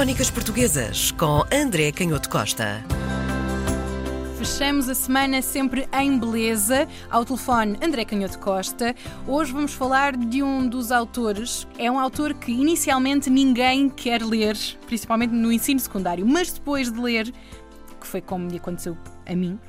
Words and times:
Crónicas 0.00 0.30
Portuguesas 0.30 1.10
com 1.10 1.44
André 1.52 1.92
Canhoto 1.92 2.30
Costa. 2.30 2.82
Fechamos 4.38 4.88
a 4.88 4.94
semana 4.94 5.42
sempre 5.42 5.86
em 5.92 6.18
beleza. 6.18 6.88
Ao 7.10 7.22
telefone, 7.22 7.78
André 7.82 8.06
Canhoto 8.06 8.38
Costa. 8.38 8.94
Hoje 9.28 9.52
vamos 9.52 9.74
falar 9.74 10.16
de 10.16 10.42
um 10.42 10.66
dos 10.66 10.90
autores. 10.90 11.68
É 11.78 11.90
um 11.90 12.00
autor 12.00 12.32
que 12.32 12.50
inicialmente 12.50 13.28
ninguém 13.28 13.90
quer 13.90 14.22
ler, 14.22 14.56
principalmente 14.86 15.34
no 15.34 15.52
ensino 15.52 15.78
secundário, 15.78 16.24
mas 16.26 16.50
depois 16.50 16.90
de 16.90 16.98
ler, 16.98 17.30
que 18.00 18.06
foi 18.06 18.22
como 18.22 18.50
me 18.50 18.56
aconteceu 18.56 18.96
a 19.26 19.36
mim, 19.36 19.60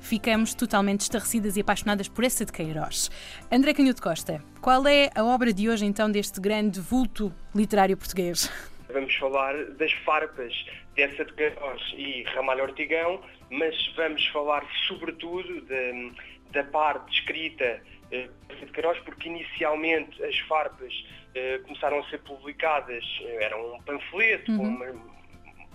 ficamos 0.00 0.54
totalmente 0.54 1.00
estarrecidas 1.00 1.56
e 1.56 1.62
apaixonadas 1.62 2.06
por 2.06 2.22
essa 2.22 2.44
de 2.44 2.52
Queiroz. 2.52 3.10
André 3.50 3.74
Canhoto 3.74 4.00
Costa, 4.00 4.40
qual 4.60 4.86
é 4.86 5.10
a 5.16 5.24
obra 5.24 5.52
de 5.52 5.68
hoje 5.68 5.84
então 5.84 6.08
deste 6.08 6.40
grande 6.40 6.78
vulto 6.78 7.34
literário 7.52 7.96
português? 7.96 8.48
Vamos 8.94 9.12
falar 9.16 9.56
das 9.72 9.92
farpas 10.04 10.54
dessa 10.94 11.24
de 11.24 11.32
Queiroz 11.32 11.82
e 11.96 12.22
Ramalho 12.32 12.62
Ortigão, 12.62 13.20
mas 13.50 13.74
vamos 13.96 14.24
falar 14.28 14.64
sobretudo 14.86 15.62
de, 15.62 16.12
da 16.52 16.62
parte 16.62 17.12
escrita 17.12 17.82
eh, 18.12 18.28
de 18.60 18.66
Queiroz, 18.66 18.96
porque 19.00 19.28
inicialmente 19.28 20.22
as 20.22 20.38
farpas 20.38 20.94
eh, 21.34 21.58
começaram 21.64 21.98
a 21.98 22.04
ser 22.08 22.18
publicadas, 22.20 23.04
eh, 23.22 23.38
era 23.42 23.56
um 23.60 23.82
panfleto 23.82 24.52
uhum. 24.52 24.58
com 24.58 24.64
uma, 24.64 24.86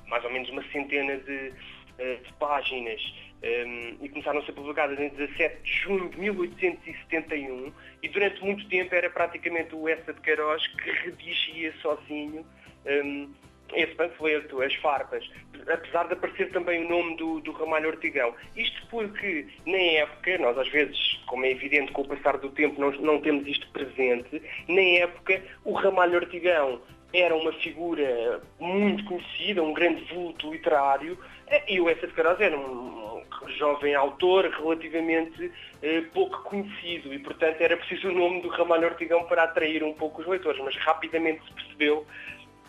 mais 0.07 0.23
ou 0.23 0.31
menos 0.31 0.49
uma 0.51 0.63
centena 0.71 1.17
de, 1.17 1.51
de 1.51 2.33
páginas 2.39 3.01
um, 3.43 3.97
e 4.01 4.07
começaram 4.07 4.39
a 4.39 4.45
ser 4.45 4.53
publicadas 4.53 4.97
em 4.97 5.09
17 5.09 5.61
de 5.61 5.73
junho 5.73 6.07
de 6.07 6.17
1871 6.21 7.73
e 8.01 8.07
durante 8.07 8.41
muito 8.41 8.65
tempo 8.69 8.95
era 8.95 9.09
praticamente 9.09 9.75
o 9.75 9.89
Essa 9.89 10.13
de 10.13 10.21
Queiroz 10.21 10.65
que 10.67 10.89
redigia 10.89 11.73
sozinho 11.81 12.45
um, 12.85 13.29
esse 13.73 13.93
panfleto, 13.95 14.61
as 14.61 14.73
farpas, 14.75 15.29
apesar 15.67 16.07
de 16.07 16.13
aparecer 16.13 16.51
também 16.51 16.85
o 16.85 16.89
nome 16.89 17.15
do, 17.17 17.39
do 17.41 17.51
Ramalho 17.51 17.89
Ortigão. 17.89 18.33
Isto 18.55 18.87
porque, 18.87 19.45
na 19.65 19.77
época, 19.77 20.37
nós 20.39 20.57
às 20.57 20.67
vezes, 20.69 21.19
como 21.27 21.45
é 21.45 21.51
evidente 21.51 21.91
com 21.91 22.01
o 22.01 22.07
passar 22.07 22.37
do 22.37 22.49
tempo, 22.49 22.79
não, 22.79 22.91
não 22.91 23.21
temos 23.21 23.47
isto 23.47 23.69
presente, 23.71 24.41
na 24.67 24.81
época 24.81 25.41
o 25.63 25.73
Ramalho 25.73 26.15
Ortigão 26.15 26.81
era 27.13 27.35
uma 27.35 27.51
figura 27.53 28.41
muito 28.59 29.03
conhecida, 29.05 29.63
um 29.63 29.73
grande 29.73 30.03
vulto 30.13 30.51
literário, 30.51 31.17
e 31.67 31.79
o 31.79 31.89
Essa 31.89 32.05
de 32.05 32.43
era 32.43 32.57
um 32.57 33.23
jovem 33.57 33.95
autor 33.95 34.45
relativamente 34.45 35.51
eh, 35.81 36.01
pouco 36.13 36.43
conhecido 36.43 37.11
e, 37.13 37.19
portanto, 37.19 37.59
era 37.61 37.75
preciso 37.77 38.09
o 38.09 38.11
nome 38.11 38.41
do 38.41 38.49
Ramalho 38.49 38.87
Ortigão 38.87 39.23
para 39.23 39.43
atrair 39.43 39.83
um 39.83 39.93
pouco 39.93 40.21
os 40.21 40.27
leitores, 40.27 40.61
mas 40.63 40.75
rapidamente 40.75 41.43
se 41.45 41.53
percebeu 41.53 42.05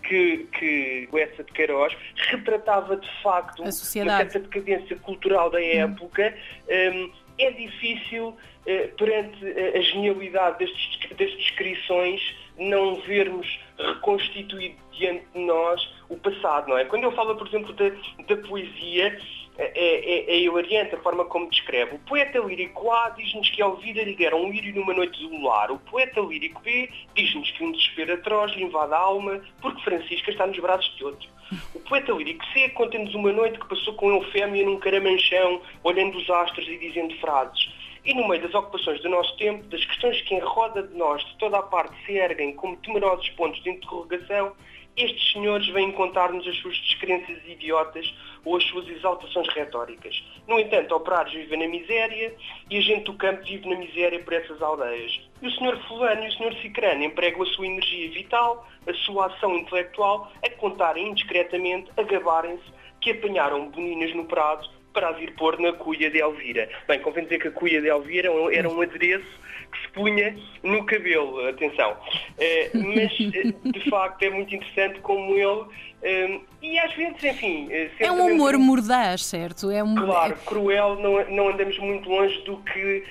que, 0.01 0.47
que 0.59 1.09
o 1.13 1.19
Essa 1.19 1.45
de 1.45 1.53
Queiroz 1.53 1.97
retratava 2.17 2.97
de 2.97 3.23
facto 3.23 3.63
uma 3.63 3.73
certa 3.73 4.39
decadência 4.39 4.97
cultural 4.97 5.51
da 5.51 5.59
hum. 5.59 5.63
época. 5.63 6.35
Hum. 6.69 7.05
Um, 7.05 7.21
é 7.39 7.51
difícil, 7.53 8.29
uh, 8.29 8.97
perante 8.99 9.45
a 9.47 9.81
genialidade 9.81 10.59
destes, 10.59 10.99
destas 11.17 11.39
descrições, 11.39 12.21
não 12.59 13.01
vermos 13.03 13.59
reconstituído 13.79 14.77
diante 14.93 15.25
de 15.35 15.41
nós 15.41 15.81
o 16.11 16.17
passado, 16.17 16.69
não 16.69 16.77
é? 16.77 16.85
Quando 16.85 17.05
eu 17.05 17.13
falo, 17.13 17.35
por 17.37 17.47
exemplo, 17.47 17.73
da, 17.73 17.89
da 18.29 18.37
poesia, 18.47 19.19
é, 19.59 19.65
é, 19.65 20.31
é 20.31 20.39
hilariante 20.41 20.95
a 20.95 21.01
forma 21.01 21.25
como 21.25 21.51
descreve. 21.51 21.97
O 21.97 21.99
poeta 22.01 22.39
lírico 22.39 22.91
A 22.91 23.11
diz-nos 23.11 23.49
que 23.51 23.63
Elvira 23.63 24.03
lhe 24.03 24.15
deram 24.15 24.43
um 24.45 24.51
lírio 24.51 24.75
numa 24.75 24.95
noite 24.95 25.21
do 25.27 25.43
lar. 25.43 25.71
O 25.71 25.79
poeta 25.79 26.21
lírico 26.21 26.61
B 26.63 26.89
diz-nos 27.15 27.51
que 27.51 27.65
um 27.65 27.73
desespero 27.73 28.15
atroz 28.15 28.53
lhe 28.53 28.65
invade 28.65 28.95
a 28.95 28.99
alma 28.99 29.41
porque 29.61 29.83
Francisca 29.83 30.31
está 30.31 30.47
nos 30.47 30.59
braços 30.59 30.95
de 30.97 31.05
outro. 31.05 31.29
O 31.75 31.81
poeta 31.81 32.13
lírico 32.13 32.45
C 32.53 32.69
conta-nos 32.71 33.15
uma 33.15 33.33
noite 33.33 33.59
que 33.59 33.69
passou 33.69 33.95
com 33.95 34.11
Eufémia 34.11 34.65
num 34.65 34.79
caramanchão, 34.79 35.61
olhando 35.83 36.17
os 36.17 36.31
astros 36.31 36.67
e 36.69 36.79
dizendo 36.79 37.17
frases. 37.17 37.69
E 38.05 38.15
no 38.15 38.27
meio 38.29 38.41
das 38.41 38.55
ocupações 38.55 39.03
do 39.03 39.11
nosso 39.11 39.37
tempo, 39.37 39.65
das 39.65 39.85
questões 39.85 40.23
que 40.23 40.35
em 40.35 40.39
roda 40.39 40.83
de 40.83 40.97
nós 40.97 41.23
de 41.23 41.37
toda 41.37 41.59
a 41.59 41.63
parte 41.63 41.95
se 42.07 42.13
erguem 42.13 42.55
como 42.55 42.77
temerosos 42.79 43.29
pontos 43.31 43.63
de 43.63 43.71
interrogação, 43.71 44.53
estes 45.01 45.33
senhores 45.33 45.67
vêm 45.69 45.93
contar-nos 45.93 46.47
as 46.47 46.57
suas 46.59 46.77
descrenças 46.79 47.39
idiotas 47.47 48.15
ou 48.45 48.57
as 48.57 48.65
suas 48.65 48.89
exaltações 48.89 49.49
retóricas. 49.55 50.23
No 50.47 50.59
entanto, 50.59 50.95
operários 50.95 51.35
vivem 51.35 51.59
na 51.59 51.69
miséria 51.69 52.35
e 52.71 52.79
a 52.79 52.81
gente 52.81 53.05
do 53.05 53.15
campo 53.15 53.43
vive 53.45 53.69
na 53.69 53.77
miséria 53.77 54.19
por 54.21 54.33
essas 54.33 54.61
aldeias. 54.63 55.21
E 55.43 55.47
o 55.47 55.51
senhor 55.53 55.79
fulano 55.87 56.25
e 56.25 56.29
o 56.29 56.33
senhor 56.33 56.55
cicrano 56.57 57.03
empregam 57.05 57.43
a 57.43 57.47
sua 57.47 57.67
energia 57.67 58.11
vital, 58.11 58.67
a 58.87 58.95
sua 58.95 59.27
ação 59.27 59.57
intelectual, 59.57 60.33
a 60.45 60.51
contarem 60.51 61.09
indiscretamente, 61.09 61.91
a 61.97 62.03
gabarem-se 62.03 62.65
que 63.01 63.13
apanharam 63.13 63.71
boninas 63.71 64.15
no 64.15 64.25
prado 64.25 64.80
para 64.93 65.13
vir 65.13 65.33
pôr 65.35 65.59
na 65.59 65.73
cuia 65.73 66.11
de 66.11 66.19
Elvira. 66.19 66.69
Bem, 66.87 67.01
convém 67.01 67.25
dizer 67.25 67.41
que 67.41 67.49
a 67.49 67.51
cuia 67.51 67.81
de 67.81 67.89
Elvira 67.89 68.31
era 68.53 68.69
um 68.69 68.81
adereço 68.81 69.41
que 69.71 69.83
se 69.83 69.89
punha 69.93 70.37
no 70.63 70.85
cabelo, 70.85 71.47
atenção. 71.49 71.93
Uh, 71.93 72.95
mas, 72.95 73.13
uh, 73.21 73.73
de 73.73 73.91
facto, 73.91 74.23
é 74.23 74.31
muito 74.31 74.55
interessante 74.55 75.01
como 75.01 75.35
ele. 75.35 75.63
Uh, 76.03 76.45
e 76.61 76.79
às 76.79 76.93
vezes, 76.95 77.23
enfim. 77.23 77.69
é 77.99 78.11
um 78.11 78.27
humor 78.27 78.59
mordaz, 78.59 79.25
certo? 79.25 79.71
É 79.71 79.83
um... 79.83 79.95
Claro, 79.95 80.37
cruel, 80.45 80.97
não, 80.97 81.25
não 81.31 81.49
andamos 81.51 81.79
muito 81.79 82.09
longe 82.09 82.39
do 82.43 82.57
que, 82.59 83.05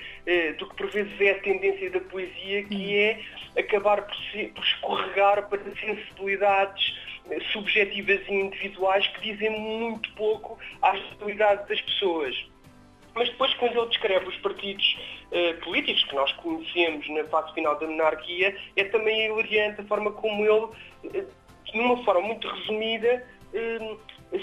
do 0.58 0.68
que 0.68 0.76
por 0.76 0.90
vezes 0.90 1.20
é 1.20 1.30
a 1.30 1.38
tendência 1.40 1.90
da 1.90 2.00
poesia, 2.00 2.62
que 2.64 2.74
hum. 2.74 2.90
é 3.56 3.60
acabar 3.60 4.02
por, 4.02 4.16
por 4.54 4.64
escorregar 4.64 5.48
para 5.48 5.60
sensibilidades 5.80 6.94
subjetivas 7.52 8.20
e 8.28 8.32
individuais 8.32 9.06
que 9.08 9.32
dizem 9.32 9.50
muito 9.50 10.10
pouco 10.14 10.58
à 10.82 10.92
realidade 10.92 11.68
das 11.68 11.80
pessoas. 11.80 12.36
Mas 13.14 13.28
depois, 13.28 13.52
quando 13.54 13.76
ele 13.76 13.88
descreve 13.88 14.28
os 14.28 14.36
partidos 14.36 14.96
eh, 15.32 15.54
políticos 15.54 16.04
que 16.04 16.14
nós 16.14 16.32
conhecemos 16.34 17.08
na 17.08 17.24
fase 17.24 17.52
final 17.54 17.78
da 17.78 17.86
monarquia, 17.86 18.56
é 18.76 18.84
também 18.84 19.26
hilariante 19.26 19.80
a 19.80 19.84
forma 19.84 20.12
como 20.12 20.44
ele, 20.44 20.68
eh, 21.14 21.24
de 21.72 21.78
uma 21.78 22.02
forma 22.04 22.20
muito 22.20 22.48
resumida, 22.48 23.26
eh, 23.52 23.96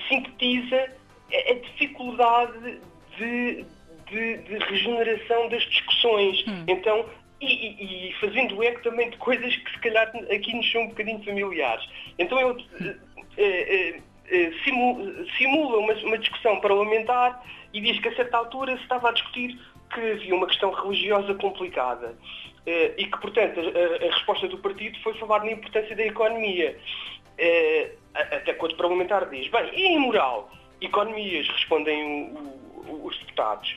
sintetiza 0.09 0.91
a 1.33 1.53
dificuldade 1.53 2.79
de, 3.17 3.65
de, 4.09 4.37
de, 4.37 4.57
regeneração 4.59 5.49
das 5.49 5.63
discussões. 5.63 6.45
Hum. 6.47 6.65
Então, 6.67 7.05
e, 7.39 8.09
e, 8.09 8.13
fazendo 8.19 8.61
eco 8.63 8.81
também 8.81 9.09
de 9.09 9.17
coisas 9.17 9.55
que 9.55 9.71
se 9.71 9.79
calhar 9.79 10.11
aqui 10.33 10.55
nos 10.55 10.71
são 10.71 10.81
um 10.83 10.87
bocadinho 10.89 11.23
familiares. 11.23 11.87
Então 12.17 12.39
ele 12.39 12.65
eh, 13.37 13.99
eh, 14.29 14.51
simula 14.63 15.77
uma, 15.77 15.93
uma 15.93 16.17
discussão 16.17 16.59
parlamentar 16.59 17.43
e 17.73 17.81
diz 17.81 17.99
que 17.99 18.07
a 18.07 18.15
certa 18.15 18.37
altura 18.37 18.75
se 18.77 18.83
estava 18.83 19.09
a 19.09 19.13
discutir 19.13 19.57
que 19.93 19.99
havia 19.99 20.35
uma 20.35 20.47
questão 20.47 20.71
religiosa 20.71 21.33
complicada 21.35 22.17
eh, 22.65 22.93
e 22.97 23.05
que, 23.05 23.17
portanto, 23.19 23.59
a, 23.59 24.05
a, 24.05 24.11
resposta 24.11 24.47
do 24.47 24.57
partido 24.57 24.99
foi 24.99 25.13
falar 25.15 25.39
na 25.39 25.51
importância 25.51 25.95
da 25.95 26.05
economia. 26.05 26.77
Eh, 27.37 27.91
até 28.13 28.53
quando 28.53 28.73
o 28.73 28.77
parlamentar 28.77 29.29
diz, 29.29 29.47
bem, 29.49 29.69
e 29.73 29.87
em 29.87 29.99
moral? 29.99 30.51
Economias, 30.81 31.47
respondem 31.47 32.31
o, 32.33 32.91
o, 32.91 33.05
os 33.05 33.17
deputados. 33.19 33.75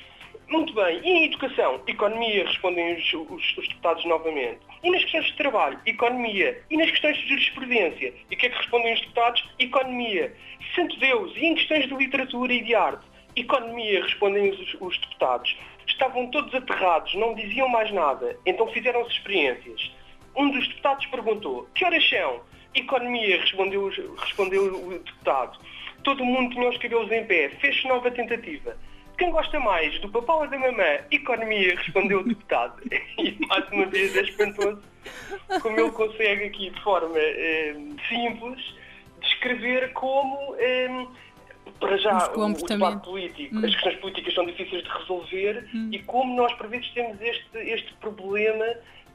Muito 0.51 0.75
bem, 0.75 1.01
e 1.05 1.09
em 1.09 1.25
educação? 1.27 1.81
Economia, 1.87 2.45
respondem 2.45 2.97
os, 2.97 3.13
os, 3.13 3.57
os, 3.57 3.69
deputados 3.69 4.05
novamente. 4.05 4.59
E 4.83 4.91
nas 4.91 5.01
questões 5.03 5.27
de 5.27 5.37
trabalho? 5.37 5.79
Economia. 5.87 6.61
E 6.69 6.77
nas 6.77 6.91
questões 6.91 7.17
de 7.19 7.29
jurisprudência? 7.29 8.13
E 8.29 8.35
o 8.35 8.37
que 8.37 8.47
é 8.47 8.51
que 8.51 8.57
respondem 8.57 8.93
os 8.93 9.01
deputados? 9.01 9.49
Economia. 9.61 10.35
Santo 10.75 10.99
Deus, 10.99 11.33
e 11.37 11.47
em 11.47 11.55
questões 11.55 11.87
de 11.87 11.95
literatura 11.95 12.53
e 12.53 12.65
de 12.65 12.75
arte? 12.75 13.07
Economia, 13.37 14.03
respondem 14.03 14.51
os, 14.51 14.77
os 14.81 14.99
deputados. 14.99 15.57
Estavam 15.87 16.27
todos 16.33 16.53
aterrados, 16.53 17.15
não 17.15 17.33
diziam 17.33 17.69
mais 17.69 17.93
nada, 17.93 18.37
então 18.45 18.67
fizeram-se 18.73 19.13
experiências. 19.13 19.93
Um 20.37 20.51
dos 20.51 20.67
deputados 20.67 21.07
perguntou, 21.07 21.69
que 21.77 21.85
horas 21.85 22.09
são? 22.11 22.41
Economia, 22.75 23.41
respondeu, 23.41 23.89
respondeu 24.17 24.65
o 24.65 24.99
deputado. 24.99 25.61
Todo 26.03 26.25
mundo 26.25 26.55
tinha 26.55 26.69
os 26.69 26.79
cabelos 26.79 27.13
em 27.13 27.25
pé, 27.25 27.51
fez 27.61 27.85
nova 27.85 28.11
tentativa. 28.11 28.77
Quem 29.21 29.31
gosta 29.31 29.61
mais, 29.61 30.01
do 30.01 30.09
papá 30.09 30.33
ou 30.33 30.49
da 30.49 30.59
mamã? 30.59 30.99
Economia, 31.11 31.77
respondeu 31.77 32.21
o 32.21 32.25
deputado. 32.25 32.83
E 33.19 33.37
mais 33.49 33.71
uma 33.71 33.85
vez 33.85 34.17
é 34.17 34.23
espantoso 34.23 34.83
como 35.61 35.79
ele 35.79 35.91
consegue 35.91 36.45
aqui 36.45 36.71
de 36.71 36.81
forma 36.81 37.19
eh, 37.19 37.77
simples 38.09 38.75
descrever 39.21 39.93
como 39.93 40.57
eh, 40.59 41.07
para 41.79 41.99
já, 41.99 42.33
o, 42.33 42.47
o 42.47 42.67
debate 42.67 43.05
político, 43.05 43.57
hum. 43.57 43.67
as 43.67 43.75
questões 43.75 43.97
políticas 43.97 44.33
são 44.33 44.47
difíceis 44.47 44.83
de 44.85 44.89
resolver 44.89 45.69
hum. 45.75 45.91
e 45.93 45.99
como 45.99 46.35
nós, 46.35 46.55
por 46.55 46.69
vezes, 46.69 46.89
temos 46.93 47.21
este, 47.21 47.59
este 47.59 47.93
problema 48.01 48.65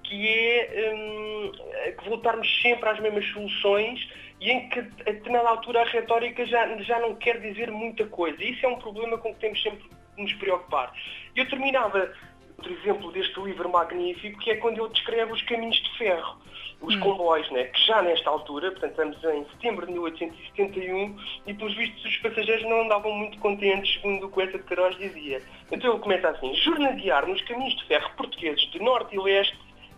que 0.04 0.28
é 0.28 0.94
hum, 0.94 1.52
que 1.98 2.08
voltarmos 2.08 2.62
sempre 2.62 2.88
às 2.90 3.00
mesmas 3.00 3.26
soluções 3.26 4.08
e 4.40 4.52
em 4.52 4.70
que, 4.70 4.80
a 4.80 4.84
determinada 4.84 5.50
altura, 5.50 5.82
a 5.82 5.86
retórica 5.86 6.46
já, 6.46 6.78
já 6.84 7.00
não 7.00 7.16
quer 7.16 7.42
dizer 7.42 7.72
muita 7.72 8.06
coisa. 8.06 8.44
E 8.44 8.52
isso 8.52 8.64
é 8.68 8.70
um 8.70 8.78
problema 8.78 9.18
com 9.18 9.34
que 9.34 9.40
temos 9.40 9.60
sempre 9.64 9.95
nos 10.18 10.34
preocupar. 10.34 10.94
Eu 11.36 11.48
terminava 11.50 12.14
Outro 12.58 12.74
exemplo 12.74 13.12
deste 13.12 13.40
livro 13.42 13.70
magnífico 13.70 14.40
que 14.40 14.52
é 14.52 14.56
quando 14.56 14.82
ele 14.82 14.94
descreve 14.94 15.32
os 15.34 15.42
caminhos 15.42 15.76
de 15.76 15.98
ferro, 15.98 16.38
os 16.82 16.96
hum. 16.96 17.00
comboios, 17.02 17.50
né, 17.52 17.66
que 17.66 17.86
já 17.86 18.02
nesta 18.02 18.30
altura, 18.30 18.72
portanto 18.72 18.92
estamos 18.92 19.24
em 19.24 19.46
setembro 19.52 19.86
de 19.86 19.92
1871, 19.92 21.18
e 21.46 21.54
pelos 21.54 21.76
vistos 21.76 22.06
os 22.06 22.18
passageiros 22.18 22.64
não 22.64 22.82
andavam 22.82 23.12
muito 23.12 23.38
contentes, 23.40 23.94
segundo 23.96 24.32
o 24.34 24.42
essa 24.42 24.58
de 24.58 24.64
Queiroz 24.64 24.98
dizia. 24.98 25.42
Então 25.72 25.92
ele 25.92 26.00
começa 26.00 26.30
assim, 26.30 26.54
jornadear 26.56 27.28
nos 27.28 27.42
caminhos 27.42 27.76
de 27.76 27.86
ferro 27.86 28.10
portugueses 28.16 28.72
de 28.72 28.80
norte 28.80 29.16
e 29.16 29.20
leste 29.20 29.58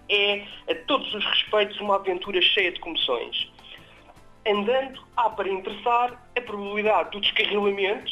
é, 0.09 0.43
a 0.69 0.75
todos 0.87 1.13
os 1.13 1.23
respeitos, 1.25 1.79
uma 1.79 1.95
aventura 1.95 2.41
cheia 2.41 2.71
de 2.71 2.79
comoções. 2.79 3.51
Andando, 4.47 5.03
há 5.15 5.29
para 5.29 5.49
interessar 5.49 6.29
a 6.35 6.41
probabilidade 6.41 7.11
do 7.11 7.19
descarrilamento, 7.19 8.11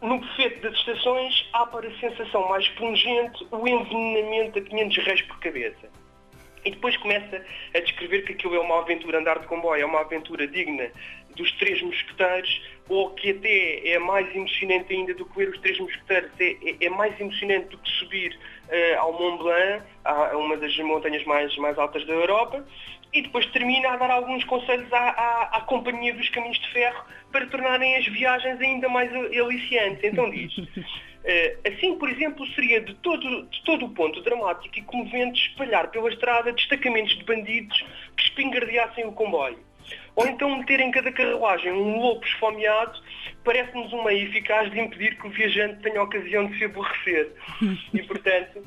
no 0.00 0.18
bufete 0.18 0.60
das 0.60 0.74
estações 0.74 1.48
há 1.52 1.66
para 1.66 1.88
a 1.88 1.98
sensação 1.98 2.48
mais 2.48 2.68
pungente 2.70 3.46
o 3.50 3.66
envenenamento 3.66 4.58
a 4.58 4.62
500 4.62 5.04
reis 5.04 5.22
por 5.22 5.38
cabeça. 5.40 5.88
E 6.64 6.70
depois 6.70 6.96
começa 6.96 7.44
a 7.74 7.80
descrever 7.80 8.22
que 8.22 8.32
aquilo 8.32 8.56
é 8.56 8.60
uma 8.60 8.80
aventura, 8.80 9.18
andar 9.18 9.38
de 9.38 9.46
comboio 9.46 9.82
é 9.82 9.84
uma 9.84 10.00
aventura 10.00 10.46
digna 10.46 10.90
dos 11.36 11.50
Três 11.52 11.80
Mosqueteiros, 11.82 12.62
ou 12.88 13.10
que 13.10 13.30
até 13.30 13.88
é 13.88 13.98
mais 13.98 14.34
emocionante 14.34 14.92
ainda 14.92 15.14
do 15.14 15.24
que 15.24 15.38
ver 15.38 15.50
os 15.50 15.60
Três 15.60 15.78
Mosqueteiros, 15.78 16.30
é, 16.40 16.56
é, 16.64 16.86
é 16.86 16.90
mais 16.90 17.18
emocionante 17.20 17.68
do 17.68 17.78
que 17.78 17.90
subir 17.92 18.36
uh, 18.68 18.98
ao 18.98 19.12
Mont 19.12 19.42
Blanc, 19.42 19.84
a, 20.04 20.36
uma 20.36 20.56
das 20.56 20.76
montanhas 20.78 21.24
mais, 21.24 21.56
mais 21.56 21.78
altas 21.78 22.04
da 22.06 22.12
Europa, 22.12 22.66
e 23.12 23.22
depois 23.22 23.46
termina 23.46 23.90
a 23.90 23.96
dar 23.96 24.10
alguns 24.10 24.44
conselhos 24.44 24.92
à, 24.92 24.98
à, 24.98 25.56
à, 25.56 25.60
Companhia 25.62 26.14
dos 26.14 26.28
Caminhos 26.28 26.58
de 26.58 26.68
Ferro 26.72 27.04
para 27.32 27.46
tornarem 27.46 27.96
as 27.96 28.06
viagens 28.06 28.60
ainda 28.60 28.88
mais 28.88 29.10
aliciantes. 29.14 30.04
Então 30.04 30.30
diz, 30.30 30.56
uh, 30.58 30.64
assim, 31.68 31.96
por 31.98 32.10
exemplo, 32.10 32.46
seria 32.54 32.80
de 32.80 32.94
todo, 32.96 33.46
de 33.46 33.64
todo 33.64 33.86
o 33.86 33.90
ponto 33.90 34.20
dramático 34.22 34.78
e 34.78 34.82
comovente 34.82 35.48
espalhar 35.48 35.88
pela 35.90 36.10
estrada 36.10 36.52
destacamentos 36.52 37.16
de 37.16 37.24
bandidos 37.24 37.84
que 38.16 38.22
espingardeassem 38.24 39.06
o 39.06 39.12
comboio. 39.12 39.58
Ou 40.14 40.26
então 40.26 40.58
meter 40.58 40.80
em 40.80 40.90
cada 40.90 41.10
carruagem 41.10 41.72
um 41.72 41.98
lobo 42.00 42.24
esfomeado 42.24 43.00
parece-nos 43.44 43.92
um 43.92 44.04
meio 44.04 44.28
eficaz 44.28 44.70
de 44.70 44.78
impedir 44.78 45.16
que 45.16 45.26
o 45.26 45.30
viajante 45.30 45.80
tenha 45.80 46.02
ocasião 46.02 46.46
de 46.46 46.58
se 46.58 46.64
aborrecer. 46.64 47.32
E, 47.94 48.02
portanto, 48.02 48.62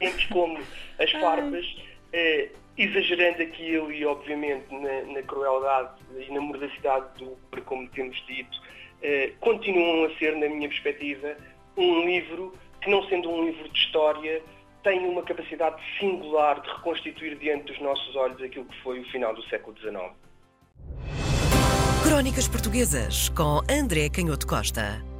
entre 0.00 0.26
como 0.28 0.58
as 0.98 1.10
farpas, 1.12 1.66
eh, 2.12 2.48
exagerando 2.76 3.42
aquilo 3.42 3.92
e, 3.92 4.04
obviamente, 4.04 4.72
na, 4.72 5.12
na, 5.12 5.22
crueldade 5.22 5.90
e 6.18 6.32
na 6.32 6.40
mordacidade 6.40 7.06
do 7.18 7.36
como 7.64 7.88
temos 7.90 8.16
dito, 8.26 8.60
eh, 9.02 9.32
continuam 9.40 10.04
a 10.06 10.18
ser, 10.18 10.36
na 10.36 10.48
minha 10.48 10.68
perspectiva, 10.68 11.36
um 11.76 12.06
livro 12.06 12.52
que, 12.80 12.90
não 12.90 13.06
sendo 13.08 13.30
um 13.30 13.44
livro 13.46 13.68
de 13.68 13.78
história, 13.78 14.42
tem 14.82 15.06
uma 15.06 15.22
capacidade 15.22 15.80
singular 15.98 16.60
de 16.60 16.68
reconstituir 16.68 17.36
diante 17.38 17.64
dos 17.64 17.80
nossos 17.80 18.16
olhos 18.16 18.40
aquilo 18.42 18.64
que 18.64 18.82
foi 18.82 19.00
o 19.00 19.04
final 19.10 19.34
do 19.34 19.42
século 19.44 19.76
XIX. 19.78 20.12
Crónicas 22.02 22.48
Portuguesas 22.48 23.28
com 23.28 23.60
André 23.70 24.08
Canhoto 24.10 24.46
Costa. 24.46 25.11